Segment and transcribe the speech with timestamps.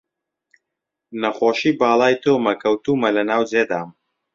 [1.21, 3.89] نەخۆشی باڵای تۆمە، کەوتوومە لە ناو جێدام